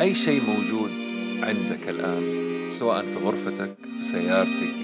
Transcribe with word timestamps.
أي 0.00 0.14
شيء 0.14 0.42
موجود 0.42 0.90
عندك 1.44 1.88
الآن 1.88 2.24
سواء 2.70 3.02
في 3.06 3.14
غرفتك 3.14 3.76
في 3.96 4.02
سيارتك 4.02 4.74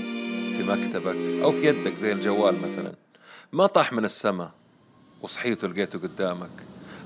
في 0.56 0.62
مكتبك 0.62 1.42
أو 1.42 1.52
في 1.52 1.66
يدك 1.66 1.94
زي 1.94 2.12
الجوال 2.12 2.62
مثلا. 2.62 2.94
ما 3.52 3.66
طاح 3.66 3.92
من 3.92 4.04
السماء 4.04 4.50
وصحيت 5.22 5.64
ولقيته 5.64 5.98
قدامك. 5.98 6.50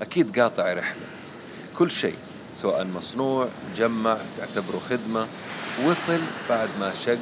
أكيد 0.01 0.39
قاطع 0.39 0.73
رحلة. 0.73 1.01
كل 1.77 1.91
شيء 1.91 2.15
سواء 2.53 2.87
مصنوع 2.87 3.47
مجمع 3.71 4.17
تعتبره 4.37 4.79
خدمة 4.79 5.27
وصل 5.85 6.19
بعد 6.49 6.69
ما 6.79 6.93
شق 6.93 7.19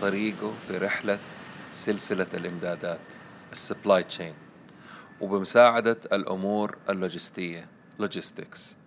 طريقه 0.00 0.52
في 0.68 0.78
رحلة 0.78 1.18
سلسلة 1.72 2.26
الإمدادات 2.34 3.00
ال 3.52 3.59
supply 3.59 4.02
chain. 4.02 4.34
وبمساعدة 5.20 6.00
الأمور 6.12 6.76
اللوجستية 6.88 7.66
logistics 7.98 8.77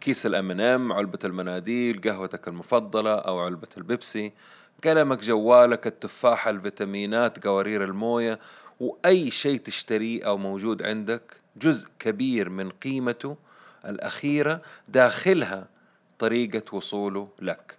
كيس 0.00 0.26
الام 0.26 0.50
ان 0.50 0.60
ام 0.60 0.92
علبة 0.92 1.18
المناديل 1.24 2.00
قهوتك 2.00 2.48
المفضلة 2.48 3.14
أو 3.14 3.40
علبة 3.40 3.68
البيبسي 3.76 4.32
قلمك 4.84 5.18
جوالك 5.18 5.86
التفاحة 5.86 6.50
الفيتامينات 6.50 7.46
قوارير 7.46 7.84
الموية 7.84 8.38
وأي 8.80 9.30
شيء 9.30 9.60
تشتريه 9.60 10.26
أو 10.26 10.38
موجود 10.38 10.82
عندك 10.82 11.22
جزء 11.56 11.88
كبير 11.98 12.48
من 12.48 12.70
قيمته 12.70 13.36
الأخيرة 13.84 14.62
داخلها 14.88 15.68
طريقة 16.18 16.74
وصوله 16.74 17.28
لك. 17.42 17.76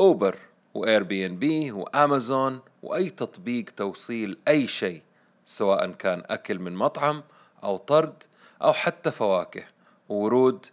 Uber 0.00 0.29
و 0.29 0.36
Airbnb 0.74 1.72
و 1.72 1.85
Amazon 1.85 2.60
وأي 2.82 3.10
تطبيق 3.10 3.64
توصيل 3.76 4.38
أي 4.48 4.66
شيء 4.66 5.02
سواء 5.44 5.90
كان 5.90 6.22
أكل 6.30 6.58
من 6.58 6.74
مطعم 6.74 7.22
أو 7.64 7.76
طرد 7.76 8.22
أو 8.62 8.72
حتى 8.72 9.10
فواكه. 9.10 9.64
وورود 10.08 10.66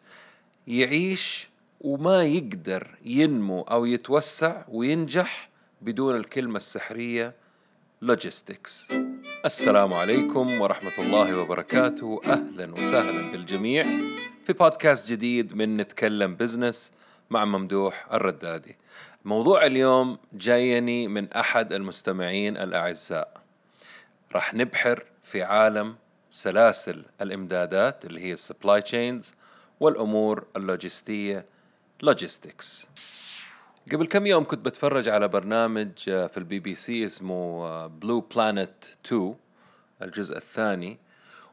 يعيش 0.68 1.48
وما 1.82 2.24
يقدر 2.24 2.88
ينمو 3.06 3.62
أو 3.62 3.86
يتوسع 3.86 4.62
وينجح 4.68 5.50
بدون 5.82 6.16
الكلمة 6.16 6.58
السحرية 6.58 7.36
logistics 8.02 8.88
السلام 9.46 9.94
عليكم 9.94 10.62
ورحمة 10.62 10.92
الله 11.00 11.38
وبركاته. 11.38 12.22
أهلا 12.26 12.74
وسهلا 12.74 13.32
بالجميع 13.32 13.86
في 14.46 14.54
بودكاست 14.54 15.12
جديد 15.12 15.56
من 15.56 15.78
نتكلم 15.78 16.36
business 16.36 16.94
مع 17.30 17.46
ممدوح 17.46 18.08
الردادي. 18.14 18.76
موضوع 19.26 19.66
اليوم 19.66 20.18
جايني 20.34 21.08
من 21.08 21.34
أحد 21.34 21.74
المستمعين 21.74 22.58
الأعزاء. 22.58 23.42
راح 24.36 24.54
نبحر 24.54 25.06
في 25.24 25.44
عالم 25.44 25.96
سلاسل 26.32 27.06
الإمدادات 27.22 28.06
اللي 28.06 28.22
هي 28.22 28.34
ال 28.34 28.41
supply 28.41 28.82
chains 28.82 29.36
والأمور 29.84 30.46
اللوجستية 30.56 31.46
logistics 32.02 32.88
قبل 33.92 34.06
كم 34.06 34.26
يوم 34.26 34.44
كنت 34.44 34.66
بتفرج 34.66 35.10
على 35.10 35.28
برنامج 35.28 35.90
آه، 36.10 36.28
في 36.28 36.38
البي 36.38 36.60
بي 36.60 36.76
سي 36.76 37.06
اسمه 37.06 37.88
Blue 37.88 38.22
Planet 38.22 38.74
2 39.06 39.36
الجزء 40.02 40.38
الثاني 40.38 40.98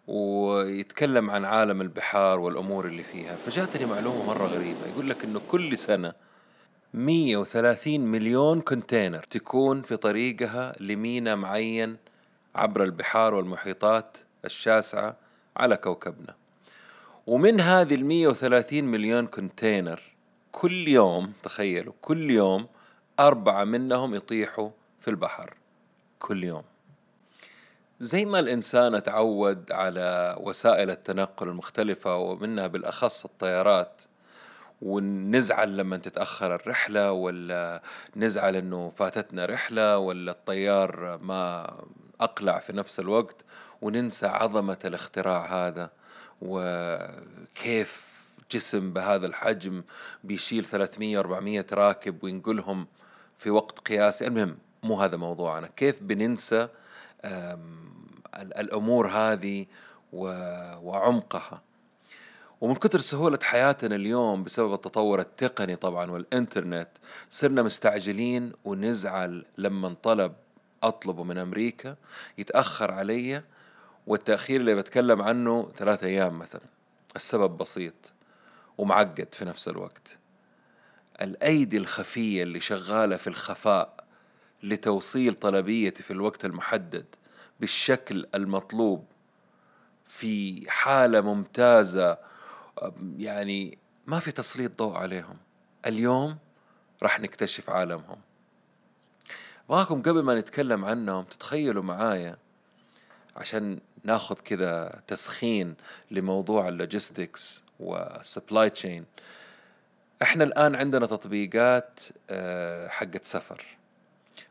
ويتكلم 0.06 1.30
عن 1.30 1.44
عالم 1.44 1.80
البحار 1.80 2.40
والأمور 2.40 2.86
اللي 2.86 3.02
فيها. 3.02 3.34
فجاتني 3.34 3.86
معلومة 3.86 4.26
مرة 4.26 4.46
غريبة. 4.46 4.86
يقول 4.92 5.10
لك 5.10 5.24
إنه 5.24 5.40
كل 5.48 5.78
سنة 5.78 6.12
130 6.94 8.00
مليون 8.00 8.60
container 8.60 9.22
تكون 9.22 9.82
في 9.82 9.96
طريقها 9.96 10.72
لمينا 10.80 11.34
معين 11.34 11.96
عبر 12.54 12.84
البحار 12.84 13.34
والمحيطات 13.34 14.18
الشاسعة 14.44 15.16
على 15.56 15.76
كوكبنا. 15.76 16.39
ومن 17.26 17.60
هذه 17.60 17.94
ال 17.94 18.04
130 18.06 18.84
مليون 18.84 19.26
كونتينر 19.26 20.00
كل 20.52 20.88
يوم 20.88 21.32
تخيلوا 21.42 21.92
كل 22.02 22.30
يوم 22.30 22.66
أربعة 23.20 23.64
منهم 23.64 24.14
يطيحوا 24.14 24.70
في 25.00 25.08
البحر. 25.08 25.54
كل 26.18 26.44
يوم. 26.44 26.62
زي 28.00 28.24
ما 28.24 28.38
الإنسان 28.38 29.02
تعود 29.02 29.72
على 29.72 30.36
وسائل 30.40 30.90
التنقل 30.90 31.48
المختلفة 31.48 32.16
ومنها 32.16 32.66
بالأخص 32.66 33.24
الطيارات 33.24 34.02
ونزعل 34.82 35.76
لما 35.76 35.96
تتأخر 35.96 36.54
الرحلة 36.54 37.12
ولا 37.12 37.82
نزعل 38.16 38.56
إنه 38.56 38.92
فاتتنا 38.96 39.46
رحلة 39.46 39.98
ولا 39.98 40.32
الطيار 40.32 41.18
ما 41.22 41.74
أقلع 42.20 42.58
في 42.58 42.72
نفس 42.72 43.00
الوقت 43.00 43.44
وننسى 43.82 44.26
عظمة 44.26 44.78
الاختراع 44.84 45.66
هذا 45.66 45.90
وكيف 46.42 48.10
جسم 48.52 48.92
بهذا 48.92 49.26
الحجم 49.26 49.82
بيشيل 50.24 50.64
300 50.64 51.18
400 51.18 51.66
راكب 51.72 52.24
وينقلهم 52.24 52.86
في 53.38 53.50
وقت 53.50 53.78
قياسي. 53.78 54.26
المهم 54.26 54.58
مو 54.82 55.00
هذا 55.02 55.16
موضوعنا. 55.16 55.66
كيف 55.76 56.02
بننسى 56.02 56.68
الأمور 58.34 59.08
هذه 59.08 59.66
وعمقها؟ 60.12 61.62
ومن 62.60 62.74
كثر 62.74 62.98
سهولة 62.98 63.38
حياتنا 63.42 63.96
اليوم 63.96 64.44
بسبب 64.44 64.72
التطور 64.72 65.20
التقني 65.20 65.76
طبعا 65.76 66.10
والإنترنت 66.10 66.88
صرنا 67.30 67.62
مستعجلين 67.62 68.52
ونزعل 68.64 69.44
لما 69.58 69.94
طلب 70.02 70.32
أطلبه 70.82 71.24
من 71.24 71.38
أمريكا 71.38 71.96
يتأخر 72.38 72.90
علي 72.92 73.42
والتأخير 74.06 74.60
اللي 74.60 74.74
بتكلم 74.74 75.22
عنه 75.22 75.72
ثلاثة 75.76 76.06
أيام 76.06 76.38
مثلا. 76.38 76.60
السبب 77.16 77.58
بسيط 77.58 78.12
ومعقد 78.78 79.28
في 79.32 79.44
نفس 79.44 79.68
الوقت. 79.68 80.18
الأيدي 81.22 81.76
الخفية 81.78 82.42
اللي 82.42 82.60
شغالة 82.60 83.16
في 83.16 83.26
الخفاء 83.26 84.04
لتوصيل 84.62 85.34
طلبيتي 85.34 86.02
في 86.02 86.10
الوقت 86.10 86.44
المحدد 86.44 87.04
بالشكل 87.60 88.26
المطلوب 88.34 89.04
في 90.06 90.64
حالة 90.70 91.20
ممتازة 91.20 92.18
يعني 93.18 93.78
ما 94.06 94.20
في 94.20 94.32
تسليط 94.32 94.78
ضوء 94.78 94.96
عليهم. 94.96 95.36
اليوم 95.86 96.38
راح 97.02 97.20
نكتشف 97.20 97.70
عالمهم. 97.70 98.18
ابغاكم 99.70 100.02
قبل 100.02 100.22
ما 100.22 100.34
نتكلم 100.34 100.84
عنهم 100.84 101.24
تتخيلوا 101.24 101.82
معايا 101.82 102.36
عشان 103.36 103.78
ناخذ 104.04 104.34
كذا 104.34 105.02
تسخين 105.06 105.74
لموضوع 106.10 106.68
ال 106.68 106.78
logistics 106.78 107.62
وال 107.80 108.03
supply 108.03 108.70
chain 108.70 109.04
إحنا 110.22 110.44
الآن 110.44 110.74
عندنا 110.74 111.06
تطبيقات 111.06 112.00
آه، 112.30 112.88
حقت 112.88 113.24
سفر. 113.24 113.64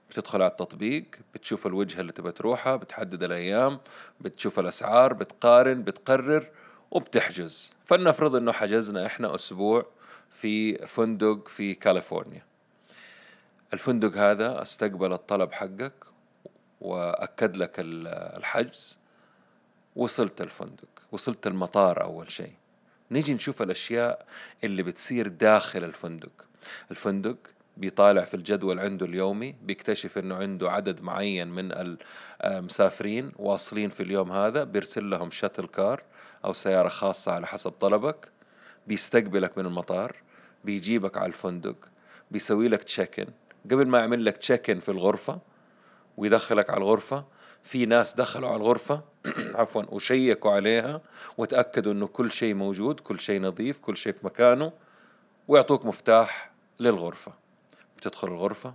بتدخل 0.09 0.41
على 0.41 0.51
التطبيق 0.51 1.05
بتشوف 1.33 1.67
الوجهة 1.67 1.99
اللي 2.01 2.11
تبى 2.11 2.31
تروحها 2.31 2.75
بتحدد 2.75 3.23
الأيام 3.23 3.79
بتشوف 4.21 4.59
الأسعار 4.59 5.13
بتقارن 5.13 5.83
بتقرر 5.83 6.47
وبتحجز. 6.91 7.73
فلنفرض 7.85 8.35
أنه 8.35 8.51
حجزنا 8.51 9.05
إحنا 9.05 9.35
أسبوع 9.35 9.85
في 10.31 10.77
فندق 10.87 11.47
في 11.47 11.73
كاليفورنيا. 11.73 12.48
الفندق 13.73 14.17
هذا 14.17 14.61
استقبل 14.61 15.13
الطلب 15.13 15.51
حقك 15.51 15.93
وأكد 16.81 17.57
لك 17.57 17.75
الحجز. 17.77 18.99
وصلت 19.95 20.41
الفندق 20.41 20.87
وصلت 21.11 21.47
المطار 21.47 22.03
أول 22.03 22.31
شيء. 22.31 22.53
نيجي 23.11 23.33
نشوف 23.33 23.61
الأشياء 23.61 24.25
اللي 24.63 24.83
بتصير 24.83 25.27
داخل 25.27 25.83
الفندق. 25.83 26.31
الفندق 26.91 27.37
بيطالع 27.77 28.23
في 28.23 28.33
الجدول 28.33 28.79
عنده 28.79 29.05
اليومي 29.05 29.55
بيكتشف 29.63 30.17
إنه 30.17 30.35
عنده 30.35 30.71
عدد 30.71 31.01
معين 31.01 31.47
من 31.47 31.95
المسافرين 32.43 33.31
واصلين 33.35 33.89
في 33.89 34.03
اليوم 34.03 34.31
هذا 34.31 34.63
بيرسل 34.63 35.09
لهم 35.09 35.31
shuttle 35.31 35.67
car 35.67 36.03
أو 36.45 36.53
سيارة 36.53 36.89
خاصة 36.89 37.31
على 37.31 37.47
حسب 37.47 37.71
طلبك. 37.71 38.29
بيستقبلك 38.87 39.57
من 39.57 39.65
المطار 39.65 40.15
بيجيبك 40.65 41.17
على 41.17 41.27
الفندق 41.27 41.75
بيسوي 42.31 42.67
لك 42.67 42.83
check 42.83 43.19
in 43.19 43.27
قبل 43.65 43.87
ما 43.87 43.99
يعمل 43.99 44.25
لك 44.25 44.37
check 44.37 44.69
in 44.69 44.79
في 44.79 44.89
الغرفة 44.89 45.39
ويدخلك 46.17 46.69
على 46.69 46.77
الغرفة 46.77 47.25
في 47.63 47.85
ناس 47.85 48.13
دخلوا 48.13 48.49
على 48.49 48.57
الغرفة 48.57 49.01
عفوا 49.55 49.83
وشيكوا 49.89 50.51
عليها 50.51 51.01
وتأكدوا 51.37 51.93
إنه 51.93 52.07
كل 52.07 52.31
شيء 52.31 52.53
موجود 52.53 52.99
كل 52.99 53.19
شيء 53.19 53.41
نظيف 53.41 53.79
كل 53.79 53.97
شيء 53.97 54.13
في 54.13 54.25
مكانه 54.25 54.71
ويعطوك 55.47 55.85
مفتاح 55.85 56.51
للغرفة. 56.79 57.33
بتدخل 57.97 58.27
الغرفة 58.27 58.73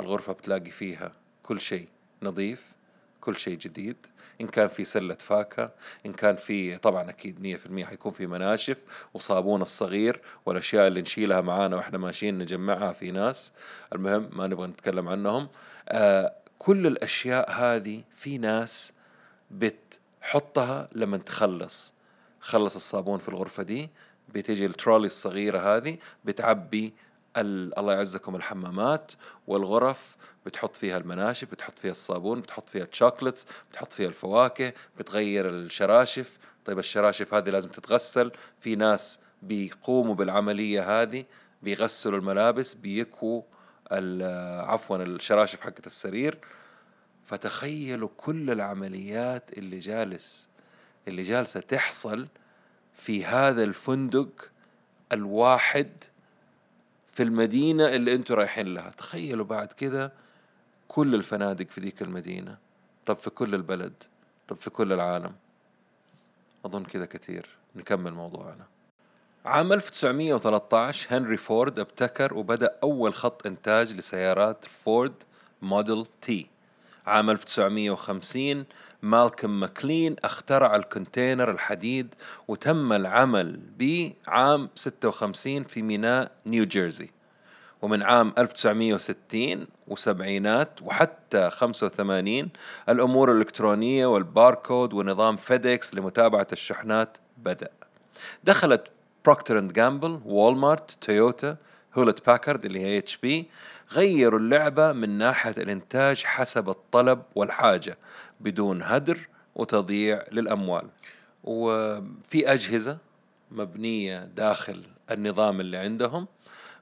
الغرفة 0.00 0.32
بتلاقي 0.32 0.70
فيها 0.70 1.12
كل 1.42 1.60
شيء 1.60 1.88
نظيف 2.22 2.74
كل 3.24 3.36
شيء 3.38 3.58
جديد 3.58 3.96
إن 4.40 4.46
كان 4.46 4.68
في 4.68 4.84
سلة 4.84 5.14
فاكهة 5.14 5.72
إن 6.06 6.12
كان 6.12 6.36
في 6.36 6.76
طبعا 6.76 7.10
أكيد 7.10 7.40
مية 7.40 7.56
في 7.56 7.66
المية 7.66 7.84
حيكون 7.84 8.12
في 8.12 8.26
مناشف 8.26 8.78
وصابون 9.14 9.62
الصغير 9.62 10.20
والأشياء 10.46 10.86
اللي 10.86 11.02
نشيلها 11.02 11.40
معانا 11.40 11.76
وإحنا 11.76 11.98
ماشيين 11.98 12.38
نجمعها 12.38 12.92
في 12.92 13.10
ناس. 13.10 13.52
المهم 13.94 14.30
ما 14.32 14.46
نبغى 14.46 14.66
نتكلم 14.66 15.08
عنهم. 15.08 15.48
آه 15.88 16.32
كل 16.58 16.86
الأشياء 16.86 17.50
هذه 17.50 18.02
في 18.16 18.38
ناس 18.38 18.94
بتحطها 19.50 20.88
لما 20.92 21.16
تخلص. 21.16 21.94
خلص 22.40 22.74
الصابون 22.76 23.18
في 23.18 23.28
الغرفة 23.28 23.62
دي 23.62 23.90
بتيجي 24.28 24.66
الترولي 24.66 25.06
الصغيرة 25.06 25.76
هذه 25.76 25.98
بتعبي 26.24 26.94
الله 27.36 27.92
يعزكم 27.92 28.36
الحمامات 28.36 29.12
والغرف 29.46 30.16
بتحط 30.46 30.76
فيها 30.76 30.96
المناشف 30.96 31.50
بتحط 31.50 31.78
فيها 31.78 31.90
الصابون 31.90 32.40
بتحط 32.40 32.68
فيها 32.68 32.84
ال 32.84 32.90
chocolates 32.90 33.46
بتحط 33.70 33.92
فيها 33.92 34.08
الفواكه 34.08 34.72
بتغير 34.98 35.48
الشراشف. 35.48 36.38
طيب 36.64 36.78
الشراشف 36.78 37.34
هذه 37.34 37.50
لازم 37.50 37.70
تتغسل. 37.70 38.32
في 38.60 38.76
ناس 38.76 39.20
بيقوموا 39.42 40.14
بالعملية 40.14 41.02
هذه 41.02 41.24
بيغسلوا 41.62 42.18
الملابس 42.18 42.74
بيكووا 42.74 43.42
عفوا 44.62 44.96
الشراشف 44.96 45.60
حقت 45.60 45.86
السرير. 45.86 46.38
فتخيلوا 47.24 48.08
كل 48.16 48.50
العمليات 48.50 49.58
اللي 49.58 49.78
جالس 49.78 50.48
اللي 51.08 51.22
جالسة 51.22 51.60
تحصل 51.60 52.28
في 52.94 53.24
هذا 53.24 53.64
الفندق 53.64 54.50
الواحد 55.12 55.90
في 57.08 57.22
المدينة 57.22 57.88
اللي 57.88 58.14
أنتوا 58.14 58.36
رايحين 58.36 58.74
لها. 58.74 58.90
تخيلوا 58.90 59.44
بعد 59.44 59.72
كده 59.72 60.12
كل 60.88 61.14
الفنادق 61.14 61.70
في 61.70 61.80
ذيك 61.80 62.02
المدينة 62.02 62.58
طب 63.06 63.16
في 63.16 63.30
كل 63.30 63.54
البلد 63.54 63.92
طب 64.48 64.56
في 64.56 64.70
كل 64.70 64.92
العالم. 64.92 65.32
أظن 66.64 66.84
كذا 66.84 67.04
كثير. 67.04 67.46
نكمل 67.76 68.12
موضوعنا. 68.12 68.66
عام 69.44 69.72
1913 69.72 71.16
هنري 71.16 71.36
فورد 71.36 71.78
ابتكر 71.78 72.34
وبدأ 72.34 72.76
أول 72.82 73.14
خط 73.14 73.46
إنتاج 73.46 73.92
لسيارات 73.96 74.64
فورد 74.64 75.14
Model 75.62 76.06
T. 76.20 76.46
عام 77.06 77.30
1950 77.30 78.64
مالكم 79.02 79.60
ماكلين 79.60 80.16
اخترع 80.24 80.76
ال 80.76 80.83
container 80.83 81.50
الحديد 81.50 82.14
وتم 82.48 82.92
العمل 82.92 83.60
به 83.78 84.12
عام 84.26 84.68
56 84.74 85.64
في 85.64 85.82
ميناء 85.82 86.32
نيو 86.46 86.64
جيرسي. 86.64 87.10
ومن 87.84 88.02
عام 88.02 88.32
1960 88.38 89.66
وسبعينات 89.88 90.82
وحتى 90.82 91.50
85 91.50 92.48
الأمور 92.88 93.32
الإلكترونية 93.32 94.06
والباركود 94.06 94.92
ونظام 94.92 95.36
فيديكس 95.36 95.94
لمتابعة 95.94 96.46
الشحنات 96.52 97.18
بدأ. 97.38 97.68
دخلت 98.44 98.84
بروكتر 99.24 99.58
اند 99.58 99.72
جامبل 99.72 100.20
وولمارت 100.24 100.90
تويوتا 101.00 101.56
هيوليت 101.94 102.26
باكارد 102.26 102.64
اللي 102.64 102.80
هي 102.80 102.98
HP 102.98 103.48
غيروا 103.92 104.38
اللعبة 104.38 104.92
من 104.92 105.18
ناحية 105.18 105.54
الإنتاج 105.58 106.24
حسب 106.24 106.68
الطلب 106.68 107.22
والحاجة 107.34 107.98
بدون 108.40 108.82
هدر 108.82 109.18
وتضييع 109.54 110.24
للأموال. 110.32 110.86
وفي 111.44 112.52
أجهزة 112.52 112.98
مبنية 113.50 114.24
داخل 114.24 114.82
النظام 115.10 115.60
اللي 115.60 115.76
عندهم 115.76 116.26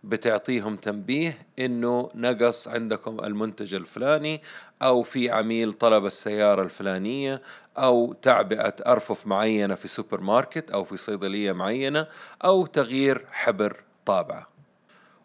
بتعطيهم 0.04 0.76
تنبيه 0.76 1.46
إنه 1.58 2.10
نقص 2.14 2.69
عندكم 2.69 3.25
المنتج 3.25 3.75
الفلاني 3.75 4.43
أو 4.82 5.02
في 5.02 5.31
عميل 5.31 5.72
طلب 5.72 6.06
السيارة 6.06 6.62
الفلانية 6.62 7.43
أو 7.78 8.12
تعبئة 8.12 8.75
أرفف 8.87 9.26
معينة 9.26 9.75
في 9.75 9.88
سوبر 9.88 10.20
ماركت 10.20 10.70
أو 10.70 10.84
في 10.84 10.96
صيدلية 10.96 11.52
معينة 11.52 12.06
أو 12.44 12.66
تغيير 12.66 13.26
حبر 13.31 13.76
طابعة. 14.06 14.49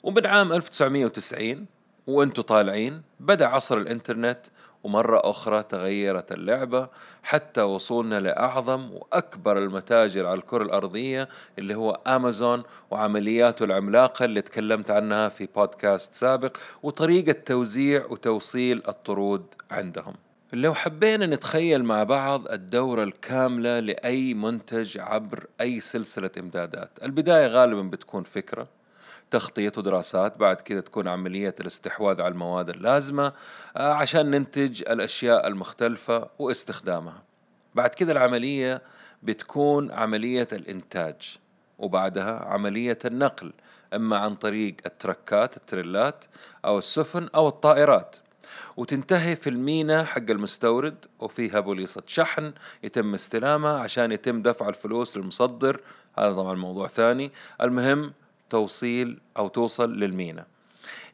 ومن 0.03 0.25
عام 0.25 0.53
1990 0.53 1.65
وأنتم 2.07 2.41
طالعين 2.41 3.01
بدأ 3.19 3.47
عصر 3.47 3.77
الإنترنت 3.77 4.39
ومرة 4.83 5.21
أخرى 5.23 5.63
تغيرت 5.63 6.31
اللعبة 6.31 6.89
حتى 7.23 7.61
وصولنا 7.61 8.19
لأعظم 8.19 8.91
وأكبر 8.91 9.57
المتاجر 9.57 10.25
على 10.25 10.39
الكرة 10.39 10.63
الأرضية 10.63 11.29
اللي 11.59 11.75
هو 11.75 11.99
أمازون 12.07 12.63
وعملياته 12.91 13.63
العملاقة 13.63 14.25
اللي 14.25 14.41
تكلمت 14.41 14.91
عنها 14.91 15.29
في 15.29 15.47
بودكاست 15.55 16.13
سابق 16.13 16.57
وطريقة 16.83 17.31
توزيع 17.31 18.05
وتوصيل 18.09 18.81
الطرود 18.87 19.45
عندهم. 19.71 20.13
لو 20.53 20.73
حبينا 20.73 21.25
نتخيل 21.25 21.83
مع 21.83 22.03
بعض 22.03 22.47
الدورة 22.47 23.03
الكاملة 23.03 23.79
لأي 23.79 24.33
منتج 24.33 24.97
عبر 24.97 25.45
أي 25.61 25.79
سلسلة 25.79 26.31
إمدادات. 26.39 26.89
البداية 27.03 27.47
غالبا 27.47 27.81
بتكون 27.81 28.23
فكرة. 28.23 28.76
تخطيط 29.31 29.77
ودراسات 29.77 30.37
بعد 30.37 30.61
كده 30.61 30.81
تكون 30.81 31.07
عملية 31.07 31.55
الاستحواذ 31.59 32.21
على 32.21 32.31
المواد 32.31 32.69
اللازمة 32.69 33.33
آه، 33.77 33.93
عشان 33.93 34.31
ننتج 34.31 34.81
الأشياء 34.89 35.47
المختلفة 35.47 36.29
واستخدامها. 36.39 37.23
بعد 37.75 37.89
كده 37.89 38.11
العملية 38.11 38.81
بتكون 39.23 39.91
عملية 39.91 40.47
الإنتاج 40.51 41.37
وبعدها 41.79 42.45
عملية 42.45 42.97
النقل 43.05 43.53
إما 43.93 44.17
عن 44.17 44.35
طريق 44.35 44.75
التركات 44.85 45.57
التريلات 45.57 46.25
أو 46.65 46.77
السفن 46.79 47.29
أو 47.35 47.47
الطائرات. 47.47 48.15
وتنتهي 48.77 49.35
في 49.35 49.49
المينا 49.49 50.03
حق 50.03 50.29
المستورد 50.29 51.05
وفيها 51.19 51.59
بوليصة 51.59 52.03
شحن 52.07 52.53
يتم 52.83 53.13
استلامها 53.13 53.79
عشان 53.79 54.11
يتم 54.11 54.41
دفع 54.41 54.69
الفلوس 54.69 55.17
للمصدر. 55.17 55.81
هذا 56.17 56.33
طبعا 56.33 56.55
موضوع 56.55 56.87
ثاني. 56.87 57.31
المهم 57.61 58.13
توصيل 58.49 59.19
أو 59.37 59.47
توصل 59.47 59.99
للمينا. 59.99 60.45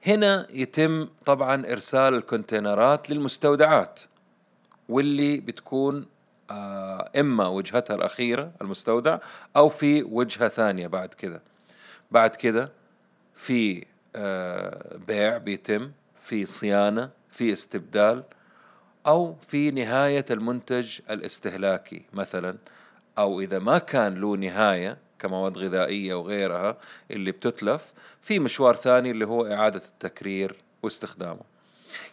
هنا 0.05 0.47
يتم 0.49 1.07
طبعا 1.25 1.65
إرسال 1.71 2.13
الكونتينرات 2.13 3.09
للمستودعات 3.09 3.99
واللي 4.89 5.37
بتكون 5.37 6.05
آه، 6.51 7.09
إما 7.19 7.47
وجهتها 7.47 7.95
الأخيرة 7.95 8.51
المستودع 8.61 9.17
أو 9.55 9.69
في 9.69 10.03
وجهة 10.03 10.47
ثانية 10.47 10.87
بعد 10.87 11.13
كده. 11.13 11.41
بعد 12.11 12.35
كده 12.35 12.71
في 13.35 13.85
آه، 14.15 14.97
بيع 15.07 15.37
بيتم 15.37 15.91
في 16.21 16.45
صيانة 16.45 17.09
في 17.31 17.53
استبدال 17.53 18.23
أو 19.07 19.35
في 19.47 19.71
نهاية 19.71 20.25
المنتج 20.31 20.99
الاستهلاكي 21.09 22.01
مثلا 22.13 22.57
أو 23.17 23.41
إذا 23.41 23.59
ما 23.59 23.77
كان 23.77 24.15
له 24.21 24.35
نهاية 24.35 24.97
كمواد 25.23 25.57
غذائية 25.57 26.13
وغيرها 26.13 26.77
اللي 27.11 27.31
بتتلف. 27.31 27.93
في 28.21 28.39
مشوار 28.39 28.75
ثاني 28.75 29.11
اللي 29.11 29.25
هو 29.25 29.45
إعادة 29.45 29.81
التكرير 29.89 30.55
واستخدامه. 30.83 31.41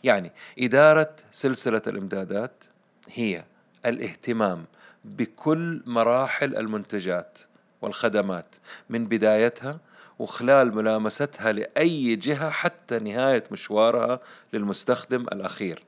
يعني 0.04 0.32
إدارة 0.58 1.16
سلسلة 1.30 1.82
الإمدادات 1.86 2.64
هي 3.08 3.44
الاهتمام 3.86 4.64
بكل 5.04 5.82
مراحل 5.86 6.56
المنتجات 6.56 7.38
والخدمات 7.82 8.54
من 8.90 9.06
بدايتها 9.06 9.78
وخلال 10.18 10.74
ملامستها 10.74 11.52
لأي 11.52 12.16
جهة 12.16 12.50
حتى 12.50 12.98
نهاية 12.98 13.44
مشوارها 13.50 14.20
للمستخدم 14.52 15.22
الأخير. 15.22 15.82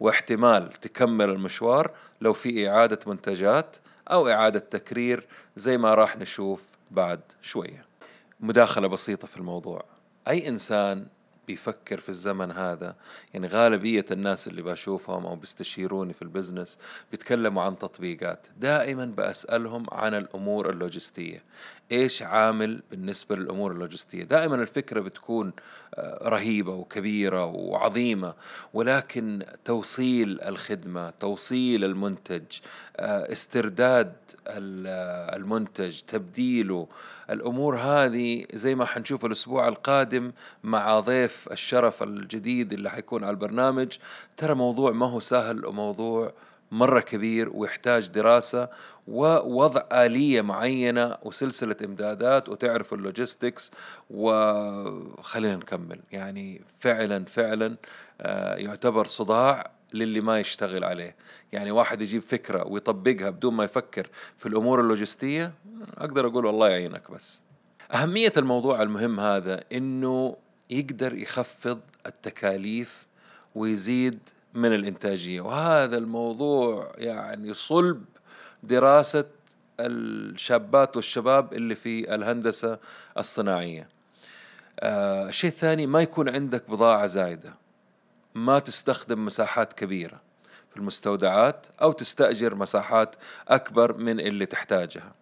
واحتمال 0.00 0.72
تكمل 0.72 1.30
المشوار 1.30 1.90
لو 2.20 2.32
في 2.32 2.68
إعادة 2.68 2.98
منتجات 3.06 3.76
أو 4.12 4.28
إعادة 4.28 4.58
تكرير 4.58 5.26
زي 5.56 5.78
ما 5.78 5.94
راح 5.94 6.16
نشوف 6.16 6.64
بعد 6.90 7.20
شوية. 7.42 7.84
مداخلة 8.40 8.88
بسيطة 8.88 9.26
في 9.26 9.36
الموضوع. 9.36 9.84
أي 10.28 10.48
إنسان 10.48 11.06
بيفكر 11.50 12.00
في 12.00 12.08
الزمن 12.08 12.50
هذا. 12.50 12.94
يعني 13.34 13.46
غالبية 13.46 14.04
الناس 14.10 14.48
اللي 14.48 14.62
بشوفهم 14.62 15.26
أو 15.26 15.36
بيستشيروني 15.36 16.12
في 16.12 16.22
ال 16.22 16.28
business 16.28 16.78
بيتكلموا 17.10 17.62
عن 17.62 17.78
تطبيقات. 17.78 18.46
دائما 18.60 19.04
بأسألهم 19.04 19.86
عن 19.92 20.14
الأمور 20.14 20.70
اللوجستية. 20.70 21.42
إيش 21.92 22.22
عامل 22.22 22.82
بالنسبة 22.90 23.36
للأمور 23.36 23.72
اللوجستية؟ 23.72 24.24
دائما 24.24 24.54
الفكرة 24.54 25.00
بتكون 25.00 25.52
آه، 25.94 26.28
رهيبة 26.28 26.72
وكبيرة 26.72 27.44
وعظيمة. 27.44 28.34
ولكن 28.74 29.44
توصيل 29.64 30.40
الخدمة 30.40 31.10
توصيل 31.10 31.84
المنتج 31.84 32.44
آه، 32.96 33.32
استرداد 33.32 34.12
المنتج 35.36 36.00
تبديله 36.00 36.88
الأمور 37.30 37.78
هذه 37.78 38.46
زي 38.54 38.74
ما 38.74 38.84
حنشوف 38.84 39.24
الأسبوع 39.24 39.68
القادم 39.68 40.32
مع 40.64 41.00
ضيف 41.00 41.39
الشرف 41.48 42.02
الجديد 42.02 42.72
اللي 42.72 42.90
حيكون 42.90 43.24
على 43.24 43.30
البرنامج. 43.30 43.96
ترى 44.36 44.54
موضوع 44.54 44.92
ما 44.92 45.06
هو 45.06 45.20
سهل 45.20 45.66
وموضوع 45.66 46.32
مرة 46.70 47.00
كبير 47.00 47.50
ويحتاج 47.54 48.08
دراسة 48.08 48.68
ووضع 49.08 49.82
آلية 49.92 50.42
معينة 50.42 51.16
وسلسلة 51.22 51.76
إمدادات 51.84 52.48
وتعرف 52.48 52.94
اللوجيستكس 52.94 53.72
وخلينا 54.10 55.56
نكمل. 55.56 56.00
يعني 56.12 56.62
فعلا 56.78 57.24
فعلا 57.24 57.76
آه، 58.20 58.54
يعتبر 58.54 59.06
صداع 59.06 59.70
للي 59.94 60.20
ما 60.20 60.40
يشتغل 60.40 60.84
عليه. 60.84 61.16
يعني 61.52 61.70
واحد 61.70 62.02
يجيب 62.02 62.22
فكرة 62.22 62.66
ويطبقها 62.66 63.30
بدون 63.30 63.54
ما 63.54 63.64
يفكر 63.64 64.06
في 64.36 64.46
الأمور 64.46 64.80
اللوجستية 64.80 65.52
أقدر 65.98 66.26
أقول 66.26 66.46
والله 66.46 66.68
يعينك 66.68 67.10
بس. 67.10 67.42
أهمية 67.94 68.32
الموضوع 68.36 68.82
المهم 68.82 69.20
هذا 69.20 69.64
إنه 69.72 70.36
يقدر 70.70 71.14
يخفض 71.14 71.80
التكاليف 72.06 73.06
ويزيد 73.54 74.18
من 74.54 74.74
الإنتاجية. 74.74 75.40
وهذا 75.40 75.98
الموضوع 75.98 76.92
يعني 76.96 77.54
صلب 77.54 78.04
دراسة 78.62 79.24
الشابات 79.80 80.96
والشباب 80.96 81.52
اللي 81.52 81.74
في 81.74 82.14
الهندسة 82.14 82.78
الصناعية. 83.18 83.88
آه 84.80 85.28
الشيء 85.28 85.50
الثاني 85.50 85.86
ما 85.86 86.00
يكون 86.00 86.28
عندك 86.28 86.70
بضاعة 86.70 87.06
زايدة. 87.06 87.54
ما 88.34 88.58
تستخدم 88.58 89.24
مساحات 89.24 89.72
كبيرة 89.72 90.20
في 90.70 90.76
المستودعات 90.76 91.66
أو 91.82 91.92
تستأجر 91.92 92.54
مساحات 92.54 93.16
أكبر 93.48 93.96
من 93.96 94.20
اللي 94.20 94.46
تحتاجها. 94.46 95.12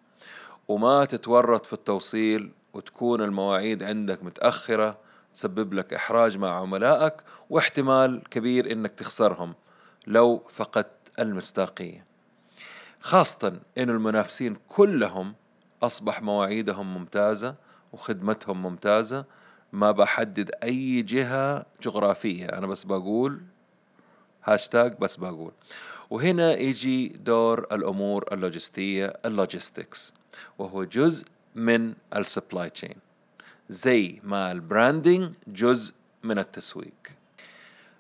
وما 0.69 1.05
تتورط 1.05 1.67
في 1.67 1.73
التوصيل 1.73 2.51
وتكون 2.73 3.23
المواعيد 3.23 3.83
عندك 3.83 4.25
متأخرة 4.25 4.99
تسبب 5.39 5.75
لك 5.75 5.95
إحراج 5.95 6.39
مع 6.39 6.61
عملائك 6.61 7.15
واحتمال 7.51 8.23
كبير 8.31 8.73
إنك 8.73 8.91
تخسرهم 8.91 9.55
لو 10.07 10.43
فقدت 10.49 11.13
المصداقية. 11.19 12.05
خاصة 13.01 13.61
إن 13.79 13.91
المنافسين 13.91 14.57
كلهم 14.69 15.35
أصبح 15.83 16.23
مواعيدهم 16.23 16.95
ممتازة 16.95 17.55
وخدمتهم 17.93 18.63
ممتازة 18.63 19.25
ما 19.73 19.91
بحدد 19.91 20.51
أي 20.63 21.03
جهة 21.03 21.67
جغرافية. 21.83 22.47
أنا 22.47 22.67
بس 22.67 22.85
بقول 22.85 23.43
هاشتاج 24.45 24.99
بس 24.99 25.17
بقول. 25.17 25.53
وهنا 26.11 26.53
يجي 26.53 27.09
دور 27.09 27.67
الأمور 27.73 28.25
اللوجستية 28.33 29.07
ال 29.25 29.34
logistics 29.34 30.15
وهو 30.59 30.85
جزء 30.85 31.27
من 31.55 31.95
ال 32.17 32.24
supply 32.24 32.71
chain 32.71 33.08
زي 33.69 34.21
ما 34.25 34.53
ال 34.53 34.62
branding 34.62 35.33
جزء 35.47 35.95
من 36.23 36.39
التسويق. 36.39 36.95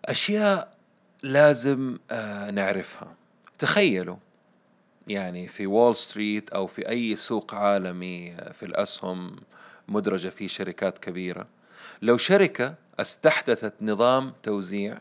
أشياء 0.04 0.74
لازم 1.22 1.98
آه 2.10 2.50
نعرفها. 2.50 3.14
تخيلوا 3.58 4.16
يعني 5.06 5.48
في 5.48 5.66
وول 5.66 5.96
ستريت 5.96 6.50
أو 6.50 6.66
في 6.66 6.88
أي 6.88 7.16
سوق 7.16 7.54
عالمي 7.54 8.32
آه، 8.32 8.52
في 8.52 8.62
الأسهم 8.62 9.36
مدرجة 9.88 10.28
في 10.28 10.48
شركات 10.48 10.98
كبيرة. 10.98 11.46
لو 12.02 12.16
شركة 12.16 12.74
استحدثت 13.00 13.74
نظام 13.80 14.32
توزيع 14.42 14.98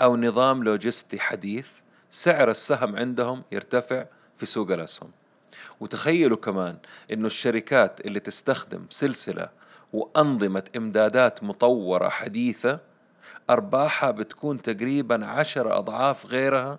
أو 0.00 0.16
نظام 0.16 0.64
لوجستي 0.64 1.18
حديث 1.18 1.68
سعر 2.10 2.50
السهم 2.50 2.96
عندهم 2.96 3.42
يرتفع 3.52 4.04
في 4.36 4.46
سوق 4.46 4.70
الأسهم. 4.70 5.10
وتخيلوا 5.80 6.36
كمان 6.36 6.76
إنه 7.12 7.26
الشركات 7.26 8.00
اللي 8.00 8.20
تستخدم 8.20 8.86
سلسلة 8.90 9.63
وأنظمة 9.94 10.64
إمدادات 10.76 11.42
مطورة 11.42 12.08
حديثة 12.08 12.78
أرباحها 13.50 14.10
بتكون 14.10 14.62
تقريبا 14.62 15.26
عشر 15.26 15.78
أضعاف 15.78 16.26
غيرها. 16.26 16.78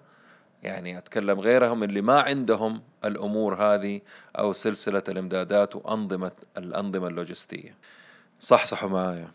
يعني 0.63 0.97
أتكلم 0.97 1.39
غيرهم 1.39 1.83
اللي 1.83 2.01
ما 2.01 2.21
عندهم 2.21 2.81
الأمور 3.05 3.55
هذه 3.55 4.01
أو 4.39 4.53
سلسلة 4.53 5.03
الإمدادات 5.09 5.75
وأنظمة 5.75 6.31
الأنظمة 6.57 7.07
اللوجستية. 7.07 7.75
صحصحوا 8.39 8.89
معايا. 8.89 9.27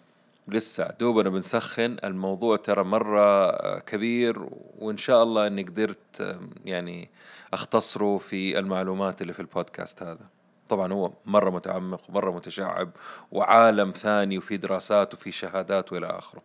لسه 0.48 0.88
دوبنا 1.00 1.30
بنسخن. 1.30 1.96
الموضوع 2.04 2.56
ترى 2.56 2.84
مرة 2.84 3.78
كبير 3.78 4.48
وإن 4.78 4.96
شاء 4.96 5.22
الله 5.22 5.46
إني 5.46 5.62
قدرت 5.62 6.38
يعني 6.64 7.08
أختصره 7.52 8.18
في 8.18 8.58
المعلومات 8.58 9.22
اللي 9.22 9.32
في 9.32 9.40
البودكاست 9.40 10.02
هذا. 10.02 10.39
طبعا 10.70 10.92
هو 10.92 11.12
مرة 11.26 11.50
متعمق 11.50 12.00
ومرة 12.08 12.30
متشعب 12.30 12.90
وعالم 13.32 13.92
ثاني 13.92 14.38
وفي 14.38 14.56
دراسات 14.56 15.14
وفي 15.14 15.32
شهادات 15.32 15.92
وإلى 15.92 16.06
آخره. 16.06 16.42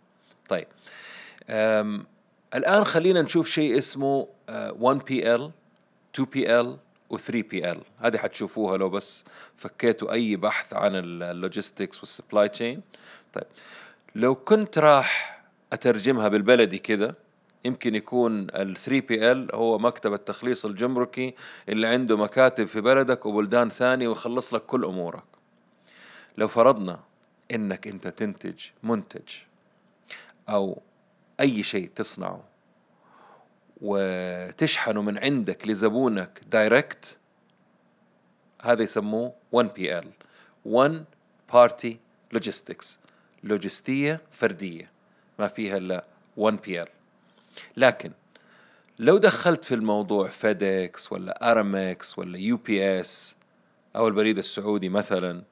طيب. 0.50 0.67
الآن 2.55 2.84
خلينا 2.84 3.22
نشوف 3.22 3.48
شيء 3.48 3.77
اسمه 3.77 4.27
1PL 4.72 5.41
2PL 6.22 6.65
و 7.10 7.17
3PL 7.17 7.77
هذه 8.00 8.17
حتشوفوها 8.17 8.77
لو 8.77 8.89
بس 8.89 9.25
فكيتوا 9.55 10.12
أي 10.12 10.36
بحث 10.36 10.74
عن 10.74 10.96
ال 10.96 11.06
logistics 11.06 12.00
وال 12.00 12.12
supply 12.12 12.50
chain 12.50 12.82
طيب. 13.34 13.48
لو 14.15 14.36
كنت 14.36 14.77
راح 14.77 15.41
أترجمها 15.74 16.27
بالبلدي 16.27 16.79
كده 16.79 17.15
يمكن 17.65 17.95
يكون 17.95 18.48
ال 18.50 18.75
3PL 18.77 19.55
هو 19.55 19.77
مكتب 19.77 20.13
التخليص 20.13 20.65
الجمركي 20.65 21.36
اللي 21.69 21.88
عنده 21.88 22.17
مكاتب 22.17 22.65
في 22.65 22.81
بلدك 22.81 23.25
وبلدان 23.25 23.69
ثانية 23.69 24.07
ويخلص 24.07 24.53
لك 24.53 24.62
كل 24.62 24.86
أمورك. 24.86 25.24
لو 26.38 26.48
فرضنا 26.48 27.00
إنك 27.51 27.88
أنت 27.88 28.07
تنتج 28.07 28.60
منتج 28.84 29.29
أو 30.50 30.81
أي 31.39 31.63
شيء 31.63 31.89
تصنعه 31.95 32.43
وتشحنه 33.81 35.01
من 35.01 35.17
عندك 35.17 35.67
لزبونك 35.67 36.41
direct 36.51 37.20
هذا 38.62 38.84
يسموه 38.84 39.34
1PL 39.51 39.68
1 39.68 39.74
party 39.74 42.00
logistics 42.32 43.00
لوجستية 43.43 44.22
فردية 44.31 44.91
ما 45.39 45.48
فيها 45.48 45.77
إلا 45.77 46.05
1PL 46.38 46.88
لكن 47.77 48.12
لو 49.00 49.17
دخلت 49.17 49.65
في 49.65 49.75
الموضوع 49.75 50.27
فيدكس 50.27 51.12
ولا 51.12 51.51
أرامكس 51.51 52.19
ولا 52.19 52.38
UPS 52.38 53.38
أو 53.95 54.07
البريد 54.07 54.38
السعودي 54.38 54.89
مثلا 54.89 55.43